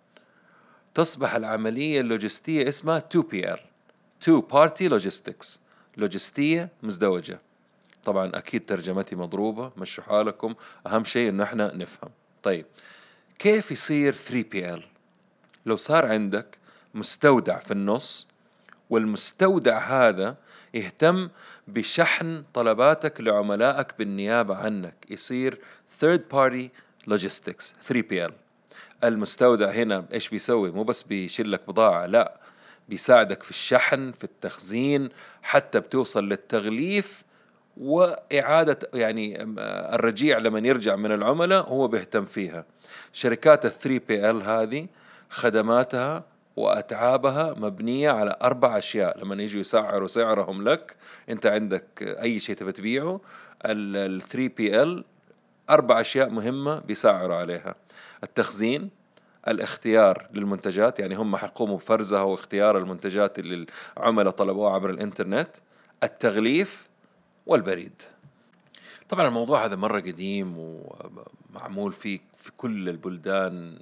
تصبح 0.94 1.36
العملية 1.36 2.02
اللوجستية 2.02 2.70
اسمها 2.70 2.98
2PL 2.98 3.19
2 3.19 3.26
party 3.26 4.88
logistics 4.88 5.62
لوجستية 5.98 6.70
مزدوجة. 6.84 7.40
طبعا 8.04 8.32
أكيد 8.34 8.66
ترجمتي 8.66 9.16
مضروبة 9.16 9.72
مشوا 9.78 10.04
حالكم. 10.04 10.56
أهم 10.88 11.04
شيء 11.04 11.30
إنه 11.30 11.44
إحنا 11.44 11.76
نفهم. 11.76 12.10
طيب 12.44 12.66
كيف 13.40 13.72
يصير 13.72 14.16
3PL؟ 14.16 14.84
لو 15.66 15.78
صار 15.78 16.06
عندك 16.06 16.58
مستودع 16.94 17.60
في 17.60 17.72
النص 17.72 18.28
والمستودع 18.90 19.78
هذا 19.78 20.36
يهتم 20.74 21.30
بشحن 21.68 22.44
طلباتك 22.54 23.22
لعملائك 23.22 23.88
بالنيابة 24.00 24.56
عنك. 24.56 25.06
يصير 25.10 25.60
third 26.02 26.20
party 26.34 26.70
logistics 27.10 27.92
3PL 27.92 28.32
المستودع 29.04 29.72
هنا 29.72 30.06
إيش 30.14 30.30
بيسوي؟ 30.30 30.72
مو 30.72 30.84
بس 30.84 31.04
بيشيل 31.04 31.52
لك 31.52 31.62
بضاعة 31.68 32.06
لا. 32.06 32.40
بيساعدك 32.90 33.44
في 33.44 33.50
الشحن 33.50 34.12
في 34.12 34.24
التخزين 34.24 35.10
حتى 35.44 35.80
بتوصل 35.80 36.30
للتغليف 36.30 37.24
وإعادة 37.78 38.80
يعني 38.94 39.44
الرجيع 39.96 40.38
لما 40.38 40.60
يرجع 40.60 40.96
من 40.96 41.12
العملاء 41.12 41.70
هو 41.70 41.88
بيهتم 41.88 42.26
فيها. 42.26 42.66
شركات 43.14 43.66
ال 43.66 44.02
3PL 44.02 44.48
هذه 44.48 44.88
خدماتها 45.30 46.24
وأتعابها 46.56 47.54
مبنية 47.58 48.12
على 48.12 48.38
أربع 48.42 48.78
أشياء. 48.78 49.20
لما 49.20 49.44
يجوا 49.44 49.62
يسعروا 49.62 50.08
سعرهم 50.08 50.70
لك 50.70 50.96
أنت 51.30 51.46
عندك 51.46 51.86
أي 52.22 52.40
شيء 52.40 52.56
تبي 52.56 52.72
تبيعه 52.72 53.22
ال 53.66 54.22
3 54.22 54.48
بي 54.48 54.84
ال 54.84 55.04
أربع 55.70 56.02
أشياء 56.02 56.30
مهمة 56.30 56.80
بيسعروا 56.80 57.36
عليها. 57.36 57.76
التخزين 58.24 58.90
الاختيار 59.48 60.28
للمنتجات 60.34 61.00
يعني 61.00 61.16
هم 61.16 61.36
حيقوموا 61.36 61.78
بفرزها 61.78 62.22
واختيار 62.22 62.78
المنتجات 62.78 63.40
اللي 63.40 63.66
العملاء 63.98 64.34
طلبوها 64.34 64.74
عبر 64.74 64.90
الإنترنت 64.90 65.50
التغليف 66.04 66.90
والبريد. 67.46 68.02
طبعا 69.10 69.28
الموضوع 69.28 69.66
هذا 69.66 69.76
مرة 69.76 70.00
قديم 70.00 70.56
ومعمول 70.58 71.94
فيه 71.94 72.20
في 72.38 72.52
كل 72.58 72.90
البلدان 72.90 73.80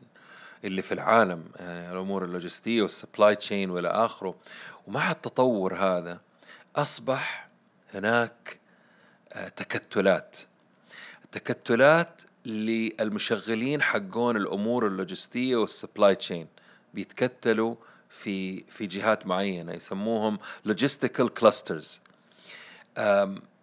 اللي 0.63 0.82
في 0.82 0.91
العالم 0.91 1.44
يعني 1.60 1.91
الأمور 1.91 2.25
اللوجستية 2.25 2.82
وال 2.81 2.95
supply 2.95 3.36
chain 3.36 3.69
وإلى 3.70 3.88
آخره. 3.88 4.36
ومع 4.88 5.12
التطور 5.12 5.75
هذا 5.75 6.20
أصبح 6.75 7.50
هناك 7.94 8.60
آه، 9.34 9.48
تكتلات. 9.48 10.38
تكتلات 11.32 12.22
للمشغلين 12.46 13.82
حقون 13.82 14.38
الأمور 14.38 14.88
اللوجستية 14.88 15.56
وال 15.55 15.70
supply 15.70 16.15
chain 16.15 16.48
بيتكتلوا 16.94 17.75
في 18.10 18.63
في 18.63 18.88
جهات 18.88 19.27
معينة 19.27 19.74
يسموهم 19.74 20.39
logistical 20.65 21.33
clusters 21.33 22.01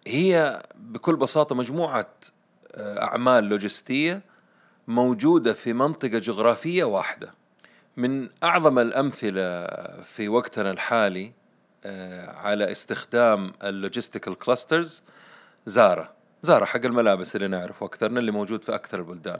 هي 0.07 0.63
بكل 0.75 1.15
بساطة 1.15 1.55
مجموعة 1.55 2.09
آه، 2.71 3.03
أعمال 3.03 3.43
لوجستية 3.43 4.21
موجودة 4.89 5.53
في 5.53 5.73
منطقة 5.73 6.17
جغرافية 6.17 6.83
واحدة. 6.83 7.33
من 7.97 8.29
أعظم 8.43 8.79
الأمثلة 8.79 9.67
في 10.01 10.29
وقتنا 10.29 10.71
الحالي 10.71 11.31
آه، 11.85 12.31
على 12.31 12.71
استخدام 12.71 13.53
ال 13.63 13.70
logistical 13.70 14.37
clusters 14.37 15.03
زارا. 15.65 16.13
زارا 16.41 16.65
حق 16.65 16.85
الملابس 16.85 17.35
اللي 17.35 17.47
نعرفه 17.47 17.85
أكثرنا 17.85 18.19
اللي 18.19 18.31
موجود 18.31 18.63
في 18.63 18.75
أكثر 18.75 18.99
البلدان. 18.99 19.39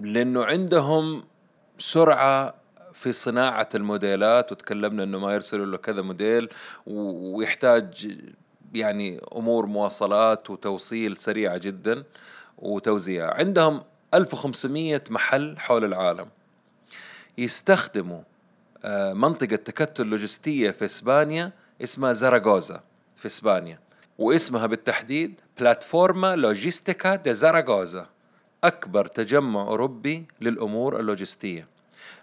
لأنه 0.00 0.44
عندهم 0.44 1.24
سرعة 1.78 2.54
في 2.92 3.12
صناعة 3.12 3.68
الموديلات 3.74 4.52
وتكلمنا 4.52 5.02
إنه 5.02 5.18
ما 5.18 5.34
يرسلوا 5.34 5.66
له 5.66 5.76
كذا 5.76 6.02
موديل 6.02 6.48
ويحتاج 6.86 8.18
يعني 8.74 9.20
أمور 9.36 9.66
مواصلات 9.66 10.50
وتوصيل 10.50 11.16
سريعة 11.16 11.58
جدا. 11.58 12.04
وتوزيع. 12.58 13.34
عندهم 13.34 13.82
1500 14.14 15.02
محل 15.10 15.58
حول 15.58 15.84
العالم. 15.84 16.28
يستخدموا 17.38 18.20
آه، 18.84 19.12
منطقة 19.12 19.56
تكتل 19.56 20.06
لوجستية 20.06 20.70
في 20.70 20.84
إسبانيا 20.84 21.52
اسمها 21.84 22.12
زاراغوزا 22.12 22.82
في 23.16 23.26
إسبانيا 23.26 23.78
واسمها 24.18 24.66
بالتحديد 24.66 25.40
بلاتفورما 25.58 26.36
لوجيستيكا 26.36 27.14
دي 27.16 27.34
زاراغوزا 27.34 28.06
أكبر 28.64 29.06
تجمع 29.06 29.60
أوروبي 29.60 30.26
للأمور 30.40 31.00
اللوجستية. 31.00 31.68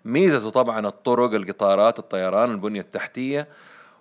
ميزته 0.06 0.50
طبعا 0.50 0.88
الطرق 0.88 1.34
القطارات 1.34 2.00
الطيران 2.00 2.52
البنية 2.52 2.82
التحتية 2.82 3.48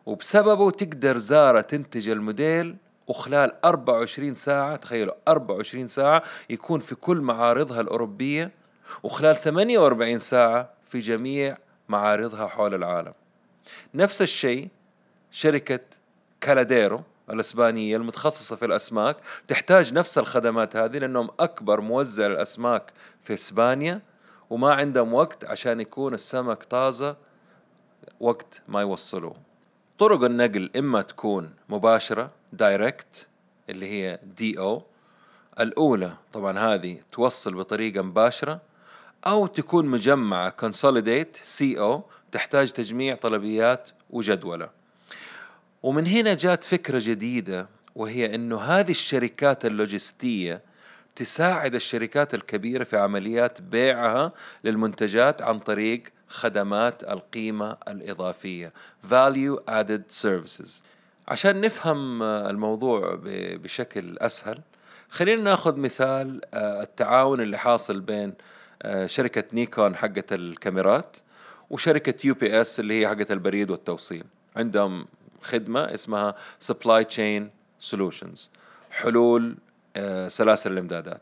وبسببه 0.06 0.70
تقدر 0.70 1.18
زارة 1.18 1.60
تنتج 1.60 2.08
الموديل 2.08 2.76
وخلال 3.08 3.64
24 3.64 4.34
ساعة 4.34 4.76
تخيلوا 4.76 5.14
24 5.28 5.86
ساعة 5.86 6.22
يكون 6.50 6.80
في 6.80 6.94
كل 6.94 7.20
معارضها 7.20 7.80
الأوروبية 7.80 8.50
وخلال 9.02 9.36
48 9.36 10.18
ساعة 10.18 10.70
في 10.88 10.98
جميع 10.98 11.56
معارضها 11.88 12.46
حول 12.46 12.74
العالم. 12.74 13.12
نفس 13.94 14.22
الشيء 14.22 14.68
شركة 15.30 15.80
كالاديرو 16.40 17.02
الإسبانية 17.30 17.96
المتخصصة 17.96 18.56
في 18.56 18.64
الأسماك 18.64 19.16
تحتاج 19.48 19.94
نفس 19.94 20.18
الخدمات 20.18 20.76
هذه 20.76 20.98
لأنهم 20.98 21.30
أكبر 21.40 21.80
موزع 21.80 22.26
للأسماك 22.26 22.92
في 23.22 23.34
إسبانيا 23.34 24.00
وما 24.50 24.74
عندهم 24.74 25.14
وقت 25.14 25.44
عشان 25.44 25.80
يكون 25.80 26.14
السمك 26.14 26.62
طازة 26.62 27.16
وقت 28.20 28.62
ما 28.68 28.80
يوصلوه. 28.80 29.36
طرق 29.98 30.24
النقل 30.24 30.70
إما 30.76 31.02
تكون 31.02 31.50
مباشرة 31.68 32.30
direct 32.56 33.26
اللي 33.70 33.86
هي 33.86 34.18
D 34.36 34.58
أو 34.58 34.82
الأولى 35.60 36.16
طبعا 36.32 36.58
هذه 36.58 37.00
توصل 37.12 37.54
بطريقة 37.54 38.02
مباشرة 38.02 38.60
أو 39.26 39.46
تكون 39.46 39.86
مجمعة 39.86 40.50
consolidate 40.50 41.36
C 41.42 41.78
أو 41.78 42.04
تحتاج 42.32 42.72
تجميع 42.72 43.14
طلبيات 43.14 43.90
وجدولة. 44.10 44.70
ومن 45.82 46.06
هنا 46.06 46.34
جات 46.34 46.64
فكرة 46.64 47.02
جديدة 47.04 47.68
وهي 47.94 48.34
أنه 48.34 48.60
هذه 48.60 48.90
الشركات 48.90 49.66
اللوجستية 49.66 50.62
تساعد 51.16 51.74
الشركات 51.74 52.34
الكبيرة 52.34 52.84
في 52.84 52.96
عمليات 52.96 53.60
بيعها 53.60 54.32
للمنتجات 54.64 55.42
عن 55.42 55.58
طريق 55.58 56.02
خدمات 56.28 57.04
القيمة 57.04 57.76
الإضافية 57.88 58.72
Value 59.10 59.58
Added 59.70 60.22
Services. 60.22 60.82
عشان 61.28 61.60
نفهم 61.60 62.22
الموضوع 62.22 63.18
بشكل 63.62 64.18
أسهل 64.18 64.58
خلينا 65.08 65.42
ناخذ 65.42 65.76
مثال 65.76 66.40
آه، 66.54 66.82
التعاون 66.82 67.40
اللي 67.40 67.58
حاصل 67.58 68.00
بين 68.00 68.34
آه، 68.82 69.06
شركة 69.06 69.44
نيكون 69.52 69.96
حقت 69.96 70.32
الكاميرات 70.32 71.16
وشركة 71.70 72.26
UPS 72.26 72.80
اللي 72.80 73.00
هي 73.00 73.08
حقت 73.08 73.32
البريد 73.32 73.70
والتوصيل. 73.70 74.24
عندهم 74.56 75.06
خدمة 75.42 75.94
اسمها 75.94 76.34
Supply 76.72 77.04
Chain 77.04 77.42
Solutions 77.90 78.48
حلول 78.90 79.56
آه، 79.96 80.28
سلاسل 80.28 80.72
الإمدادات. 80.72 81.20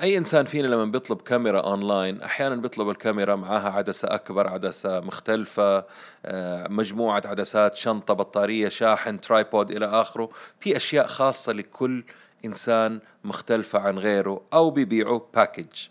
أي 0.00 0.18
إنسان 0.18 0.44
فينا 0.44 0.66
لما 0.66 0.84
بيطلب 0.84 1.22
كاميرا 1.22 1.60
أونلاين 1.60 2.22
أحيانا 2.22 2.56
بيطلب 2.56 2.90
الكاميرا 2.90 3.36
معاها 3.36 3.70
عدسة 3.70 4.14
أكبر 4.14 4.48
عدسة 4.48 5.00
مختلفة 5.00 5.84
آه، 6.26 6.68
مجموعة 6.68 7.22
عدسات 7.24 7.76
شنطة 7.76 8.14
بطارية 8.14 8.68
شاحن 8.68 9.20
tripod 9.20 9.70
إلى 9.70 9.86
آخره 9.86 10.30
في 10.60 10.76
أشياء 10.76 11.06
خاصة 11.06 11.52
لكل 11.52 12.04
إنسان 12.44 13.00
مختلفة 13.24 13.78
عن 13.78 13.98
غيره 13.98 14.42
أو 14.52 14.70
بيبيعوا 14.70 15.20
package 15.34 15.88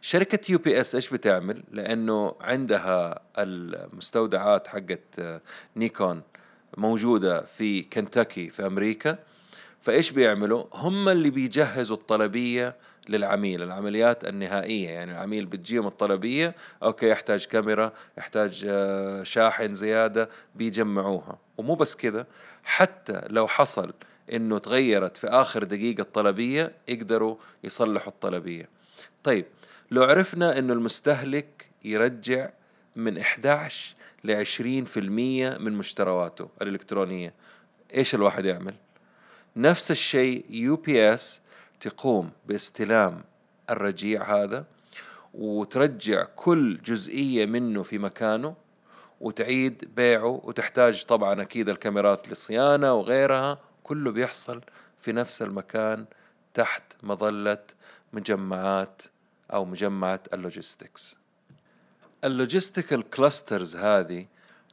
شركة 0.00 0.52
UPS 0.52 0.94
إيش 0.94 1.10
بتعمل؟ 1.10 1.62
لأنه 1.70 2.34
عندها 2.40 3.20
المستودعات 3.38 4.68
حقت 4.68 5.40
نيكون 5.76 6.16
آه، 6.16 6.22
موجودة 6.76 7.44
في 7.44 7.82
كنتاكي 7.82 8.48
في 8.50 8.66
أمريكا 8.66 9.18
فإيش 9.80 10.10
بيعملوا؟ 10.10 10.64
هم 10.72 11.08
اللي 11.08 11.30
بيجهزوا 11.30 11.96
الطلبية 11.96 12.76
للعميل 13.08 13.62
العمليات 13.62 14.24
النهائية 14.24 14.88
يعني 14.88 15.12
العميل 15.12 15.46
بتجيهم 15.46 15.86
الطلبية 15.86 16.54
أوكي 16.82 17.08
يحتاج 17.08 17.44
كاميرا 17.44 17.92
يحتاج 18.18 18.66
آه، 18.68 19.22
شاحن 19.22 19.74
زيادة 19.74 20.28
بيجمعوها 20.54 21.38
ومو 21.56 21.74
بس 21.74 21.96
كذا 21.96 22.26
حتى 22.64 23.22
لو 23.28 23.48
حصل 23.48 23.92
إنه 24.32 24.58
تغيرت 24.58 25.16
في 25.16 25.26
آخر 25.26 25.64
دقيقة 25.64 26.00
الطلبية 26.00 26.72
يقدروا 26.88 27.36
يصلحوا 27.64 28.12
الطلبية 28.12 28.68
طيب 29.24 29.46
لو 29.90 30.02
عرفنا 30.02 30.58
إنه 30.58 30.72
المستهلك 30.72 31.68
يرجع 31.84 32.50
من 32.96 33.18
11 33.18 33.94
ل 34.24 34.44
20% 34.44 34.98
من 35.60 35.72
مشترواته 35.72 36.48
الإلكترونية 36.62 37.34
إيش 37.94 38.14
الواحد 38.14 38.44
يعمل؟ 38.44 38.74
نفس 39.56 39.90
الشيء 39.90 40.44
UPS 40.50 41.42
تقوم 41.80 42.30
باستلام 42.46 43.24
الرجيع 43.70 44.42
هذا 44.42 44.64
وترجع 45.34 46.24
كل 46.24 46.78
جزئية 46.82 47.46
منه 47.46 47.82
في 47.82 47.98
مكانه 47.98 48.54
وتعيد 49.20 49.90
بيعه 49.96 50.40
وتحتاج 50.44 51.04
طبعا 51.04 51.42
أكيد 51.42 51.68
الكاميرات 51.68 52.28
للصيانة 52.28 52.94
وغيرها. 52.94 53.58
كله 53.82 54.10
بيحصل 54.10 54.60
في 55.00 55.12
نفس 55.12 55.42
المكان 55.42 56.06
تحت 56.54 56.82
مظلة 57.02 57.58
مجمعات 58.12 59.02
أو 59.52 59.64
مجمعة 59.64 60.20
ال 60.32 60.40
logistics. 60.40 61.16
ال 62.24 62.32
logistical 62.32 63.10
clusters 63.10 63.76
هذه 63.76 64.26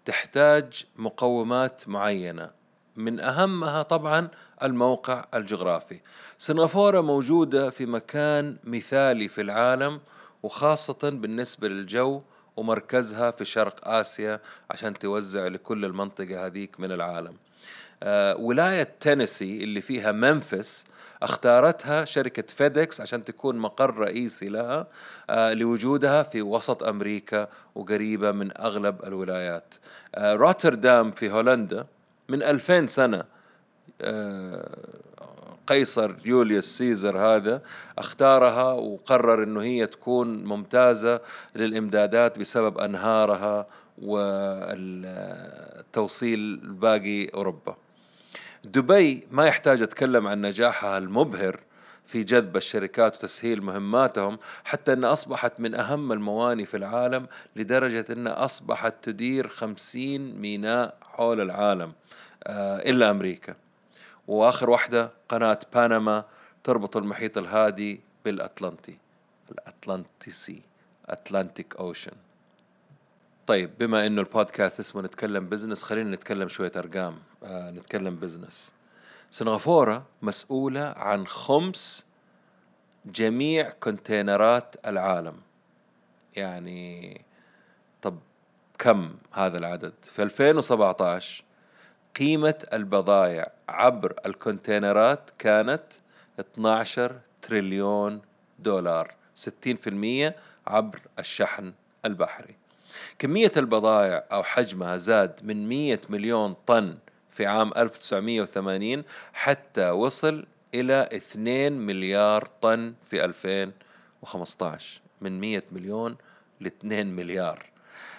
تحتاج 0.06 0.86
مقومات 0.96 1.90
معينة. 1.90 2.57
من 2.98 3.20
أهمها 3.20 3.82
طبعا 3.82 4.28
الموقع 4.64 5.26
الجغرافي. 5.34 6.00
سنغافورة 6.38 7.02
موجودة 7.02 7.70
في 7.70 7.86
مكان 7.86 8.58
مثالي 8.64 9.28
في 9.28 9.42
العالم 9.42 10.00
وخاصة 10.44 11.10
بالنسبة 11.10 11.68
للجو 11.68 12.22
ومركزها 12.58 13.32
في 13.32 13.46
شرق 13.46 13.88
آسيا 13.88 14.40
عشان 14.72 15.00
توزع 15.00 15.48
لكل 15.48 15.86
المنطقة 15.86 16.46
هذيك 16.46 16.80
من 16.80 16.92
العالم. 16.92 17.34
آه 18.04 18.36
ولاية 18.36 18.90
تينيسي 19.00 19.64
اللي 19.64 19.82
فيها 19.82 20.12
ممفس 20.12 20.86
اختارتها 21.22 22.06
شركة 22.06 22.44
FedEx 22.54 23.02
عشان 23.02 23.24
تكون 23.24 23.58
مقر 23.58 23.98
رئيسي 23.98 24.50
لها 24.50 24.88
آه 25.30 25.54
لوجودها 25.54 26.24
في 26.24 26.42
وسط 26.42 26.84
أمريكا 26.84 27.48
وقريبة 27.76 28.32
من 28.32 28.58
أغلب 28.62 29.04
الولايات. 29.04 29.74
آه 30.16 30.34
روتردام 30.34 31.12
في 31.12 31.32
هولندا 31.32 31.88
من 32.30 32.44
ألفين 32.44 32.88
سنة 32.88 33.24
آه، 34.02 34.98
قيصر 35.68 36.16
يوليوس 36.26 36.66
Caesar 36.66 37.20
هذا 37.20 37.62
اختارها 37.98 38.72
وقرر 38.72 39.44
إنه 39.44 39.62
هي 39.62 39.88
تكون 39.88 40.44
ممتازة 40.44 41.22
للإمدادات 41.56 42.40
بسبب 42.40 42.78
أنهارها 42.78 43.68
والتوصيل 43.98 45.38
باقي 46.58 47.26
أوروبا. 47.26 47.78
دبي 48.64 49.28
ما 49.32 49.46
يحتاج 49.46 49.82
أتكلم 49.82 50.28
عن 50.28 50.42
نجاحها 50.42 50.98
المبهر 50.98 51.60
في 52.08 52.24
جذب 52.24 52.58
الشركات 52.58 53.16
وتسهيل 53.16 53.64
مهماتهم 53.64 54.40
حتى 54.64 54.94
أنها 54.94 55.14
أصبحت 55.14 55.60
من 55.60 55.76
أهم 55.76 56.12
المواني 56.12 56.66
في 56.66 56.78
العالم 56.78 57.28
لدرجة 57.56 58.06
أنها 58.10 58.46
أصبحت 58.46 58.94
تدير 59.02 59.48
خمسين 59.48 60.36
ميناء 60.42 60.98
حول 61.02 61.42
العالم 61.42 61.94
آه، 62.44 62.78
إلا 62.78 63.10
أمريكا. 63.10 63.56
وآخر 64.28 64.70
واحدة 64.70 65.12
قناة 65.30 65.60
باناما 65.74 66.26
تربط 66.64 66.98
المحيط 66.98 67.38
الهادي 67.38 68.02
بالأطلنطي 68.26 68.98
الأطلنطي 69.52 70.62
أتلانتيك 71.10 71.76
أوشن 71.76 72.12
طيب 73.48 73.70
بما 73.80 74.08
إنه 74.08 74.22
البودكاست 74.22 74.80
اسمه 74.80 75.02
نتكلم 75.02 75.50
business 75.50 75.84
خلينا 75.84 76.12
نتكلم 76.16 76.48
شوية 76.48 76.72
أرقام 76.76 77.18
آه 77.44 77.72
نتكلم 77.72 78.16
business 78.16 78.74
سنغافورة 79.32 80.06
مسؤولة 80.22 80.82
عن 80.82 81.28
خمس 81.28 82.06
جميع 83.06 83.70
كونتينرات 83.70 84.76
العالم. 84.86 85.36
يعني 86.36 87.22
طب 88.02 88.20
كم 88.80 89.16
هذا 89.32 89.58
العدد؟ 89.58 89.94
في 90.02 90.24
2017 90.24 91.44
قيمة 92.16 92.66
البضائع 92.74 93.52
عبر 93.70 94.14
الكونتينرات 94.26 95.32
كانت 95.40 95.84
12 96.40 97.20
تريليون 97.42 98.22
دولار 98.60 99.14
60% 99.36 100.34
عبر 100.68 101.00
الشحن 101.20 101.74
البحري. 102.06 102.56
كمية 103.20 103.52
البضائع 103.58 104.24
أو 104.32 104.44
حجمها 104.44 104.98
زاد 104.98 105.40
من 105.44 105.70
100 105.70 106.00
مليون 106.10 106.56
طن 106.66 106.98
في 107.38 107.46
عام 107.46 107.72
1980 107.78 109.04
حتى 109.34 109.90
وصل 109.90 110.46
إلى 110.74 111.10
2 111.14 111.74
مليار 111.74 112.46
طن 112.62 112.94
في 113.10 113.26
2015 113.26 115.02
من 115.22 115.40
100 115.40 115.64
مليون 115.72 116.18
ل 116.62 116.66
2 116.66 117.16
مليار. 117.16 117.66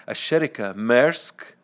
الشركة 0.09 0.73
ميرسك 0.73 1.57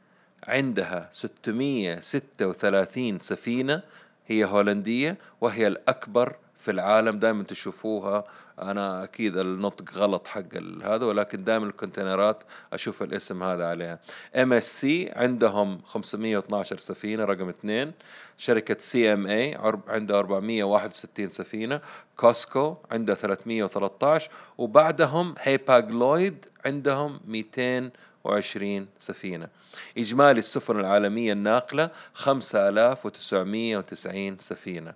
عندها 0.48 1.10
636 1.12 3.20
سفينة 3.20 3.82
هي 4.28 4.46
هولندية 4.46 5.18
وهي 5.42 5.68
الأكبر 5.68 6.36
في 6.66 6.72
العالم 6.72 7.20
دائما 7.20 7.44
تشوفوها. 7.44 8.24
أنا 8.60 9.04
أكيد 9.04 9.38
النطق 9.38 9.98
غلط 9.98 10.28
حق 10.28 10.56
هذا 10.84 11.06
ولكن 11.06 11.44
دائما 11.44 11.66
الكونتينرات 11.66 12.44
أشوف 12.74 13.04
الاسم 13.04 13.44
هذا 13.44 13.66
عليها. 13.68 14.00
MSC 14.36 15.10
عندهم 15.16 15.82
512 15.86 16.78
سفينة 16.78 17.26
رقم 17.26 17.50
اثنين. 17.50 17.92
شركة 18.38 18.76
CMA 18.80 19.58
عندها 19.88 20.20
461 20.20 21.30
سفينة. 21.30 21.82
COSCO 22.18 22.76
عندها 22.92 23.16
313 23.16 24.30
وبعدهم 24.58 25.36
Hapag-Lloyd 25.40 26.46
عندهم 26.66 27.20
220 28.26 28.88
سفينة. 29.00 29.48
إجمالي 29.98 30.40
السفن 30.40 30.80
العالمية 30.80 31.34
الناقلة 31.34 31.90
5990 32.14 34.40
سفينة. 34.40 34.94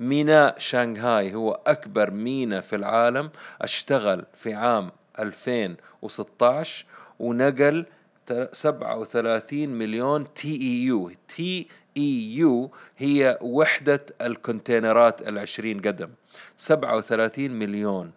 ميناء 0.00 0.58
شانغهاي 0.58 1.34
هو 1.34 1.60
أكبر 1.66 2.10
ميناء 2.10 2.60
في 2.60 2.76
العالم 2.76 3.30
أشتغل 3.60 4.24
في 4.34 4.54
عام 4.54 4.90
2016 5.18 6.84
ونقل 7.18 7.86
37 8.52 9.68
مليون 9.68 10.34
تي 10.34 10.60
إي 10.60 10.84
يو. 10.84 11.10
تي 11.36 11.68
إي 11.96 12.34
يو 12.34 12.70
هي 12.98 13.38
وحدة 13.40 14.06
الكونتينرات 14.20 15.28
العشرين 15.28 15.80
قدم. 15.80 16.08
37 16.56 17.50
مليون 17.50 18.10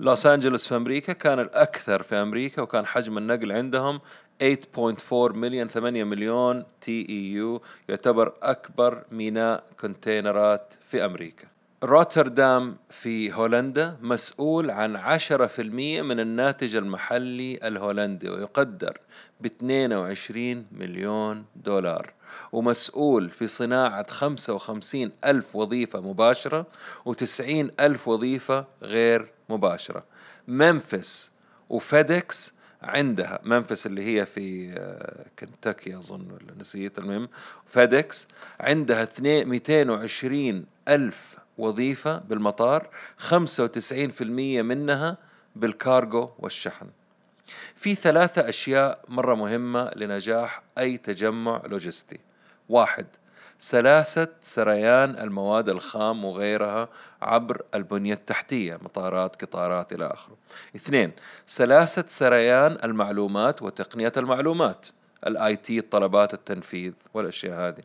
لوس 0.00 0.26
أنجلوس 0.26 0.66
في 0.66 0.76
أمريكا 0.76 1.12
كان 1.12 1.40
الأكثر 1.40 2.02
في 2.02 2.14
أمريكا 2.14 2.62
وكان 2.62 2.86
حجم 2.86 3.18
النقل 3.18 3.52
عندهم 3.52 4.00
8.4 4.42 5.12
مليون 5.12 5.68
8 5.68 6.04
مليون 6.04 6.64
TEU 6.80 7.62
يعتبر 7.88 8.32
أكبر 8.42 9.02
ميناء 9.12 9.64
كونتينرات 9.80 10.74
في 10.88 11.04
أمريكا. 11.04 11.44
روتردام 11.84 12.76
في 12.90 13.32
هولندا 13.32 13.96
مسؤول 14.02 14.70
عن 14.70 14.96
10% 14.96 15.60
من 16.02 16.20
الناتج 16.20 16.76
المحلي 16.76 17.58
الهولندي 17.64 18.28
ويقدر 18.28 18.98
ب 19.40 19.46
22 19.46 20.66
مليون 20.72 21.44
دولار. 21.64 22.12
ومسؤول 22.52 23.30
في 23.30 23.46
صناعة 23.46 24.10
55 24.10 25.10
ألف 25.24 25.56
وظيفة 25.56 26.00
مباشرة 26.00 26.66
و90 27.08 27.66
ألف 27.80 28.08
وظيفة 28.08 28.64
غير 28.82 29.35
مباشرة. 29.48 30.04
ممفس 30.48 31.32
و 31.68 31.82
FedEx 31.82 32.54
عندها. 32.82 33.40
ممفس 33.44 33.86
اللي 33.86 34.04
هي 34.04 34.26
في 34.26 34.72
آه، 34.72 35.26
كنتاكي 35.38 35.98
أظن 35.98 36.30
ولا 36.30 36.54
نسيت 36.58 36.98
المهم. 36.98 37.28
FedEx 37.66 38.28
عندها 38.60 39.08
220 39.20 40.66
ألف 40.88 41.38
وظيفة 41.58 42.18
بالمطار 42.18 42.88
95% 43.18 44.62
منها 44.62 45.16
بالكارغو 45.56 46.32
والشحن. 46.38 46.86
في 47.74 47.94
ثلاثة 47.94 48.48
أشياء 48.48 49.04
مرة 49.08 49.34
مهمة 49.34 49.90
لنجاح 49.96 50.62
أي 50.78 50.96
تجمع 50.96 51.62
لوجستي. 51.66 52.20
واحد 52.68 53.06
سلاسة 53.58 54.28
سريان 54.42 55.18
المواد 55.18 55.68
الخام 55.68 56.24
وغيرها 56.24 56.88
عبر 57.22 57.62
البنية 57.74 58.14
التحتية 58.14 58.78
مطارات 58.82 59.44
قطارات 59.44 59.92
إلى 59.92 60.06
آخره. 60.06 60.36
اثنين 60.76 61.12
سلاسة 61.46 62.04
سريان 62.08 62.78
المعلومات 62.84 63.62
وتقنية 63.62 64.12
المعلومات 64.16 64.86
ال 65.26 65.56
IT 65.56 65.80
طلبات 65.80 66.34
التنفيذ 66.34 66.92
والأشياء 67.14 67.60
هذه. 67.60 67.82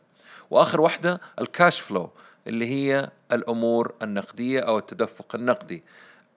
وآخر 0.50 0.80
واحدة 0.80 1.20
ال 1.40 1.48
cash 1.48 1.80
flow 1.80 2.10
اللي 2.46 2.66
هي 2.66 3.10
الأمور 3.32 3.94
النقدية 4.02 4.60
أو 4.60 4.78
التدفق 4.78 5.34
النقدي 5.34 5.82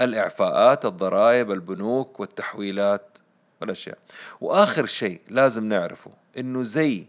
الإعفاءات 0.02 0.86
الضرائب 0.86 1.52
البنوك 1.52 2.20
والتحويلات 2.20 3.18
والأشياء. 3.62 3.98
وآخر 4.42 4.86
شيء 4.86 5.22
لازم 5.30 5.70
نعرفه 5.70 6.12
إنه 6.38 6.64
زي 6.64 7.06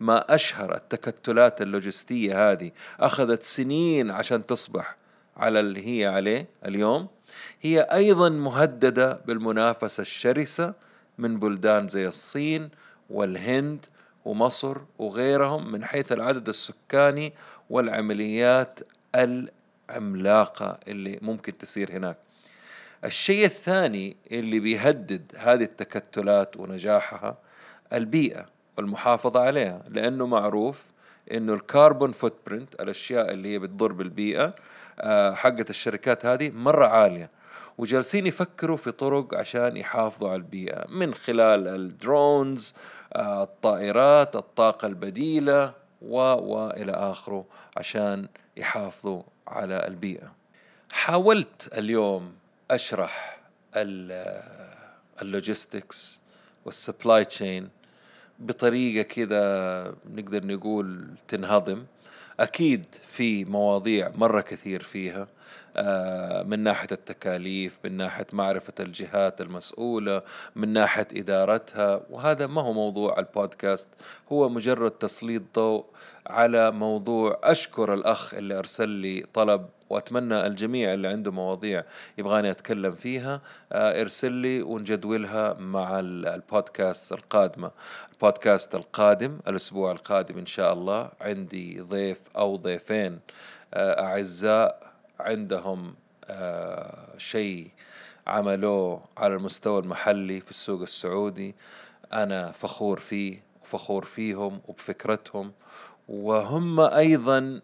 ما 0.00 0.34
أشهر 0.34 0.74
التكتلات 0.74 1.62
اللوجستية 1.62 2.52
هذه. 2.52 2.70
أخذت 3.00 3.42
سنين 3.42 4.10
عشان 4.10 4.46
تصبح 4.46 4.96
على 5.36 5.60
اللي 5.60 6.00
هي 6.00 6.06
عليه 6.06 6.46
اليوم. 6.66 7.08
هي 7.60 7.80
أيضا 7.80 8.28
مهددة 8.28 9.20
بالمنافسة 9.26 10.00
الشرسة 10.00 10.74
من 11.18 11.38
بلدان 11.38 11.88
زي 11.88 12.08
الصين 12.08 12.70
والهند 13.10 13.86
ومصر 14.24 14.78
وغيرهم 14.98 15.72
من 15.72 15.84
حيث 15.84 16.12
العدد 16.12 16.48
السكاني 16.48 17.32
والعمليات 17.70 18.80
العملاقة 19.14 20.78
اللي 20.88 21.18
ممكن 21.22 21.58
تصير 21.58 21.92
هناك. 21.92 22.16
الشيء 23.04 23.44
الثاني 23.44 24.16
اللي 24.32 24.60
بيهدد 24.60 25.32
هذه 25.36 25.62
التكتلات 25.62 26.56
ونجاحها 26.56 27.36
البيئة. 27.92 28.57
والمحافظة 28.78 29.40
عليها 29.40 29.82
لأنه 29.88 30.26
معروف 30.26 30.84
إنه 31.32 31.54
ال 31.54 32.12
carbon 32.12 32.36
footprint 32.46 32.74
الأشياء 32.74 33.32
اللي 33.32 33.52
هي 33.52 33.58
بتضر 33.58 33.92
بالبيئة 33.92 34.54
آه، 35.00 35.34
حقت 35.34 35.70
الشركات 35.70 36.26
هذه 36.26 36.50
مرة 36.50 36.86
عالية. 36.86 37.30
وجالسين 37.78 38.26
يفكروا 38.26 38.76
في 38.76 38.90
طرق 38.90 39.34
عشان 39.34 39.76
يحافظوا 39.76 40.28
على 40.28 40.36
البيئة 40.36 40.84
من 40.88 41.14
خلال 41.14 41.68
ال 41.68 41.83
drones 41.83 42.74
آه، 43.12 43.42
الطائرات 43.42 44.36
الطاقة 44.36 44.86
البديلة 44.86 45.72
و 46.02 46.16
والى 46.18 46.92
آخره 46.92 47.44
عشان 47.76 48.28
يحافظوا 48.56 49.22
على 49.48 49.86
البيئة. 49.86 50.32
حاولت 50.90 51.70
اليوم 51.78 52.32
أشرح 52.70 53.38
ال 55.22 55.32
logistics 55.32 56.22
وال 56.64 56.79
supply 56.79 57.24
chain 57.24 57.77
بطريقة 58.38 59.02
كذا 59.02 59.94
نقدر 60.10 60.46
نقول 60.46 61.06
تنهضم. 61.28 61.84
أكيد 62.40 62.84
في 63.02 63.44
مواضيع 63.44 64.10
مرة 64.16 64.40
كثير 64.40 64.82
فيها 64.82 65.28
آه، 65.76 66.42
من 66.42 66.58
ناحية 66.58 66.88
التكاليف 66.92 67.78
من 67.84 67.96
ناحية 67.96 68.26
معرفة 68.32 68.72
الجهات 68.80 69.40
المسؤولة 69.40 70.22
من 70.56 70.68
ناحية 70.72 71.08
إدارتها 71.12 72.00
وهذا 72.10 72.46
ما 72.46 72.62
هو 72.62 72.72
موضوع 72.72 73.18
البودكاست. 73.18 73.88
هو 74.32 74.48
مجرد 74.48 74.90
تسليط 74.90 75.42
ضوء 75.54 75.84
على 76.26 76.70
موضوع 76.70 77.40
أشكر 77.42 77.94
الأخ 77.94 78.34
اللي 78.34 78.58
أرسل 78.58 78.88
لي 78.88 79.24
طلب 79.34 79.66
وأتمنى 79.90 80.46
الجميع 80.46 80.94
اللي 80.94 81.08
عنده 81.08 81.32
مواضيع 81.32 81.84
يبغاني 82.18 82.50
أتكلم 82.50 82.92
فيها 82.92 83.40
آه، 83.72 84.00
ارسل 84.00 84.32
لي 84.32 84.62
ونجدولها 84.62 85.54
مع 85.54 86.00
البودكاست 86.00 87.12
القادمة. 87.12 87.70
البودكاست 88.12 88.74
القادم 88.74 89.38
الأسبوع 89.48 89.92
القادم 89.92 90.38
إن 90.38 90.46
شاء 90.46 90.72
الله 90.72 91.10
عندي 91.20 91.80
ضيف 91.80 92.20
أو 92.36 92.56
ضيفين. 92.56 93.20
آه، 93.74 94.02
أعزاء 94.04 94.92
عندهم 95.20 95.94
آه، 96.24 97.18
شيء 97.18 97.70
عملوه 98.26 99.04
على 99.16 99.34
المستوى 99.34 99.80
المحلي 99.80 100.40
في 100.40 100.50
السوق 100.50 100.82
السعودي. 100.82 101.54
أنا 102.12 102.50
فخور 102.50 102.98
فيه 102.98 103.42
وفخور 103.62 104.04
فيهم 104.04 104.60
وبفكرتهم. 104.68 105.52
وهم 106.08 106.80
أيضا 106.80 107.60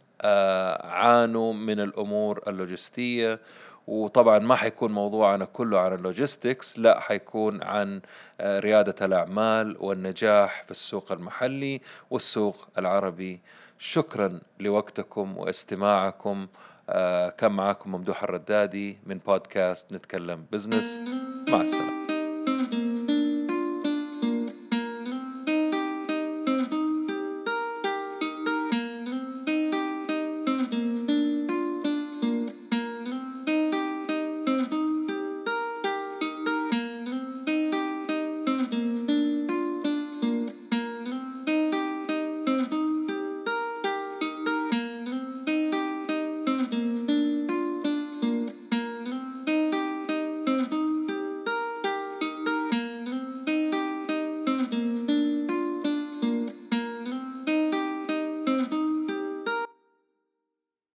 عانوا 0.84 1.52
من 1.52 1.80
الأمور 1.80 2.42
اللوجستية 2.48 3.40
وطبعا 3.86 4.38
ما 4.38 4.56
حيكون 4.56 4.92
موضوعنا 4.92 5.44
كله 5.44 5.80
عن 5.80 5.92
ال 5.92 6.01
logistics 6.01 6.78
لا 6.78 7.00
حيكون 7.00 7.62
عن 7.62 8.00
آه، 8.40 8.60
ريادة 8.60 9.06
الأعمال 9.06 9.76
والنجاح 9.80 10.62
في 10.64 10.70
السوق 10.70 11.12
المحلي 11.12 11.80
والسوق 12.10 12.68
العربي. 12.78 13.40
شكرا 13.78 14.40
لوقتكم 14.60 15.38
واستماعكم. 15.38 16.46
آه، 16.90 17.28
كان 17.28 17.52
معكم 17.52 17.92
ممدوح 17.92 18.22
الردادي 18.22 18.98
من 19.06 19.18
بودكاست 19.18 19.92
نتكلم 19.92 20.46
business. 20.52 21.00
مع 21.50 21.60
السلامة. 21.60 22.03